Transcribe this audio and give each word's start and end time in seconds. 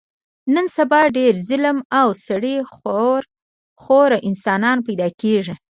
نن 0.53 0.65
سبا 0.77 1.01
ډېر 1.17 1.33
ظالم 1.47 1.77
او 1.99 2.09
سړي 2.27 2.55
خور 3.81 4.09
انسانان 4.29 4.77
پیدا 4.87 5.07
کېږي. 5.21 5.53